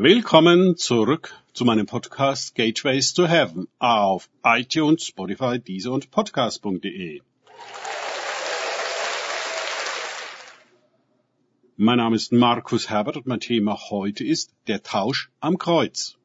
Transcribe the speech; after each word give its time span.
Willkommen 0.00 0.76
zurück 0.76 1.34
zu 1.54 1.64
meinem 1.64 1.86
Podcast 1.86 2.54
Gateways 2.54 3.14
to 3.14 3.26
Heaven 3.26 3.66
auf 3.80 4.30
iTunes, 4.44 5.04
Spotify, 5.04 5.58
Deezer 5.58 5.90
und 5.90 6.12
Podcast.de. 6.12 7.20
Mein 11.76 11.96
Name 11.96 12.14
ist 12.14 12.30
Markus 12.30 12.88
Herbert 12.88 13.16
und 13.16 13.26
mein 13.26 13.40
Thema 13.40 13.76
heute 13.90 14.22
ist 14.22 14.52
der 14.68 14.84
Tausch 14.84 15.32
am 15.40 15.58
Kreuz. 15.58 16.16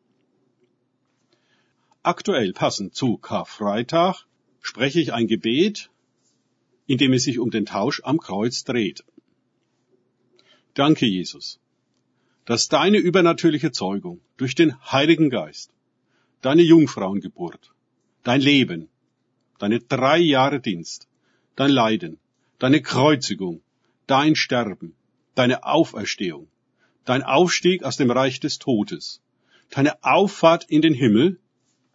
Aktuell 2.04 2.54
passend 2.54 2.94
zu 2.94 3.18
Karfreitag 3.18 4.28
spreche 4.62 5.00
ich 5.00 5.14
ein 5.14 5.26
Gebet, 5.26 5.90
in 6.86 7.00
dem 7.00 7.14
es 7.14 7.24
sich 7.24 7.40
um 7.40 7.50
den 7.50 7.66
Tausch 7.66 8.02
am 8.04 8.20
Kreuz 8.20 8.66
dreht. 8.66 9.04
Danke, 10.76 11.08
Jesus 11.08 11.60
dass 12.46 12.68
deine 12.68 12.98
übernatürliche 12.98 13.72
Zeugung 13.72 14.20
durch 14.38 14.56
den 14.56 14.76
Heiligen 14.92 15.30
Geist, 15.30 15.72
deine 16.42 16.62
Jungfrauengeburt, 16.62 17.72
dein 18.24 18.42
Leben, 18.42 18.90
deine 19.60 19.80
drei 19.80 20.18
Jahre 20.18 20.60
Dienst, 20.60 21.08
dein 21.56 21.70
Leiden, 21.70 22.20
deine 22.60 22.82
Kreuzigung, 22.82 23.62
dein 24.08 24.36
Sterben, 24.36 24.94
deine 25.36 25.64
Auferstehung, 25.64 26.48
dein 27.06 27.24
Aufstieg 27.24 27.84
aus 27.84 27.98
dem 27.98 28.12
Reich 28.12 28.40
des 28.40 28.60
Todes, 28.60 29.22
deine 29.70 30.04
Auffahrt 30.04 30.66
in 30.70 30.82
den 30.82 30.94
Himmel 30.94 31.40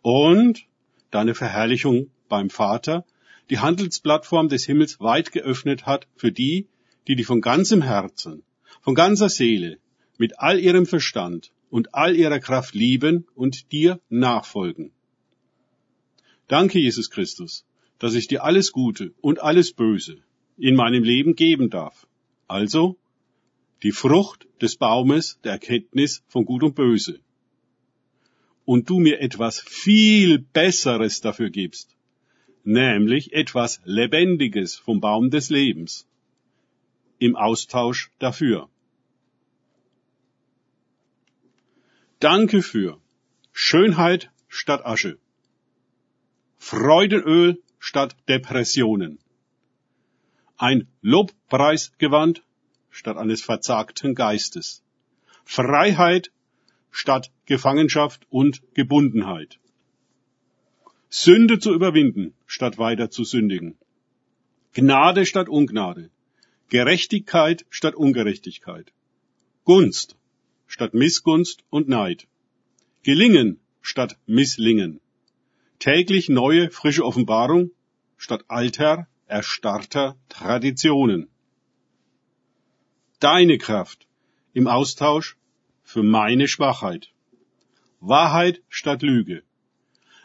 und 0.03 0.67
deine 1.11 1.35
Verherrlichung 1.35 2.11
beim 2.29 2.51
Vater, 2.51 3.05
die 3.51 3.59
Handelsplattform 3.59 4.49
des 4.49 4.65
Himmels 4.65 5.01
weit 5.01 5.33
geöffnet 5.33 5.87
hat 5.87 6.07
für 6.17 6.33
die, 6.33 6.67
die 7.07 7.17
die 7.17 7.25
von 7.25 7.41
ganzem 7.41 7.83
Herzen, 7.83 8.43
von 8.83 8.95
ganzer 8.95 9.29
Seele, 9.29 9.79
mit 10.19 10.39
all 10.39 10.61
ihrem 10.61 10.85
Verstand 10.85 11.53
und 11.71 11.95
all 11.95 12.17
ihrer 12.17 12.41
Kraft 12.41 12.75
lieben 12.75 13.27
und 13.35 13.73
dir 13.73 14.01
nachfolgen. 14.11 14.91
Danke, 16.49 16.79
Jesus 16.79 17.11
Christus, 17.11 17.65
dass 17.99 18.15
ich 18.15 18.27
dir 18.27 18.45
alles 18.45 18.73
Gute 18.73 19.13
und 19.21 19.41
alles 19.41 19.73
Böse 19.73 20.19
in 20.57 20.75
meinem 20.75 21.05
Leben 21.05 21.35
geben 21.35 21.71
darf. 21.71 22.07
Also 22.49 22.97
die 23.83 23.93
Frucht 23.93 24.49
des 24.61 24.77
Baumes 24.77 25.39
der 25.45 25.53
Erkenntnis 25.53 26.23
von 26.27 26.45
Gut 26.45 26.63
und 26.63 26.75
Böse. 26.75 27.21
Und 28.65 28.91
du 28.91 28.99
mir 28.99 29.21
etwas 29.21 29.61
viel 29.61 30.39
Besseres 30.39 31.21
dafür 31.21 31.51
gibst, 31.51 31.97
nämlich 32.65 33.33
etwas 33.33 33.81
Lebendiges 33.85 34.77
vom 34.77 35.01
Baum 35.01 35.31
des 35.31 35.49
Lebens 35.49 36.07
im 37.19 37.37
Austausch 37.37 38.11
dafür. 38.19 38.69
Danke 42.21 42.63
für 42.63 43.01
Schönheit 43.53 44.33
statt 44.49 44.85
Asche, 44.85 45.19
Freudenöl 46.59 47.63
statt 47.79 48.17
Depressionen, 48.27 49.21
ein 50.57 50.89
Lobpreisgewand 51.01 52.43
statt 52.91 53.17
eines 53.17 53.43
verzagten 53.43 54.17
Geistes, 54.17 54.83
Freiheit 55.45 56.33
statt 56.91 57.31
Gefangenschaft 57.47 58.27
und 58.31 58.63
Gebundenheit, 58.75 59.61
Sünde 61.11 61.61
zu 61.61 61.73
überwinden 61.73 62.35
statt 62.47 62.79
weiter 62.79 63.13
zu 63.13 63.23
sündigen, 63.23 63.79
Gnade 64.73 65.25
statt 65.25 65.49
Ungnade, 65.49 66.11
Gerechtigkeit 66.69 67.65
statt 67.71 67.95
Ungerechtigkeit, 67.95 68.93
Gunst 69.65 70.17
statt 70.69 70.95
Missgunst 70.95 71.65
und 71.71 71.89
Neid. 71.89 72.29
Gelingen 73.03 73.59
statt 73.81 74.17
Misslingen. 74.27 75.01
Täglich 75.81 76.29
neue, 76.29 76.71
frische 76.71 77.05
Offenbarung 77.05 77.71
statt 78.17 78.45
alter, 78.49 79.09
erstarrter 79.27 80.17
Traditionen. 80.29 81.29
Deine 83.19 83.59
Kraft 83.59 84.07
im 84.53 84.69
Austausch 84.69 85.37
für 85.83 86.03
meine 86.03 86.49
Schwachheit. 86.49 87.11
Wahrheit 88.01 88.63
statt 88.69 89.03
Lüge. 89.03 89.43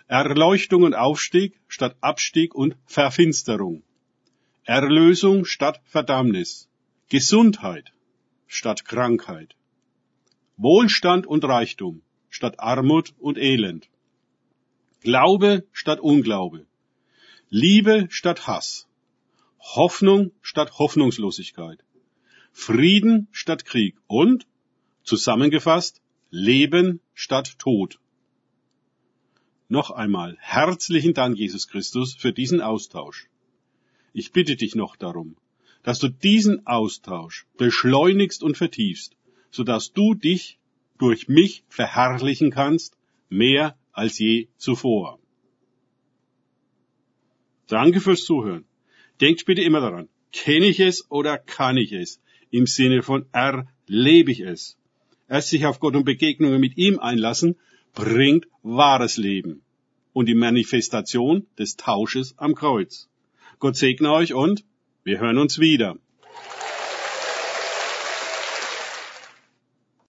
Erleuchtung 0.08 0.84
und 0.84 0.94
Aufstieg 0.94 1.60
statt 1.68 1.96
Abstieg 2.02 2.54
und 2.54 2.76
Verfinsterung. 2.86 3.84
Erlösung 4.66 5.46
statt 5.46 5.82
Verdammnis. 5.86 6.70
Gesundheit 7.10 7.94
statt 8.48 8.86
Krankheit. 8.86 9.56
Wohlstand 10.58 11.26
und 11.26 11.44
Reichtum 11.44 12.02
statt 12.30 12.60
Armut 12.60 13.14
und 13.20 13.38
Elend. 13.38 13.90
Glaube 15.02 15.66
statt 15.72 16.00
Unglaube. 16.00 16.66
Liebe 17.50 18.08
statt 18.10 18.48
Hass. 18.48 18.88
Hoffnung 19.60 20.32
statt 20.42 20.78
Hoffnungslosigkeit. 20.78 21.84
Frieden 22.52 23.28
statt 23.32 23.66
Krieg 23.66 23.96
und, 24.08 24.46
zusammengefasst, 25.04 26.02
Leben 26.30 27.00
statt 27.14 27.58
Tod. 27.58 28.00
Noch 29.70 29.90
einmal 29.90 30.38
herzlichen 30.40 31.14
Dank, 31.14 31.38
Jesus 31.38 31.68
Christus, 31.68 32.14
für 32.14 32.32
diesen 32.32 32.62
Austausch. 32.62 33.28
Ich 34.14 34.32
bitte 34.32 34.56
dich 34.56 34.76
noch 34.76 34.96
darum, 34.96 35.36
dass 35.82 36.00
du 36.00 36.10
diesen 36.10 36.68
Austausch 36.68 37.48
beschleunigst 37.58 38.44
und 38.44 38.56
vertiefst, 38.56 39.16
sodass 39.58 39.94
du 39.94 40.16
dich 40.16 40.58
durch 40.98 41.28
mich 41.28 41.64
verherrlichen 41.70 42.50
kannst, 42.50 42.98
mehr 43.30 43.78
als 43.92 44.18
je 44.18 44.48
zuvor. 44.58 45.20
Danke 47.68 48.00
fürs 48.02 48.24
Zuhören. 48.26 48.66
Denkt 49.22 49.46
bitte 49.46 49.62
immer 49.62 49.80
daran, 49.80 50.10
kenne 50.32 50.66
ich 50.66 50.80
es 50.80 51.10
oder 51.10 51.38
kann 51.38 51.78
ich 51.78 51.92
es? 51.94 52.20
Im 52.50 52.66
Sinne 52.66 53.04
von 53.04 53.26
erlebe 53.32 54.32
ich 54.32 54.42
es. 54.42 54.78
Erst 55.30 55.50
sich 55.50 55.66
auf 55.68 55.80
Gott 55.80 55.96
und 55.96 56.06
Begegnungen 56.06 56.60
mit 56.60 56.78
ihm 56.78 57.00
einlassen, 57.00 57.56
bringt 57.94 58.48
wahres 58.64 59.18
Leben 59.18 59.62
und 60.14 60.28
die 60.28 60.36
Manifestation 60.36 61.46
des 61.60 61.76
Tausches 61.76 62.36
am 62.38 62.56
Kreuz. 62.56 63.08
Gott 63.60 63.76
segne 63.76 64.12
euch 64.12 64.34
und 64.34 64.66
wir 65.04 65.20
hören 65.20 65.38
uns 65.38 65.60
wieder. 65.60 65.98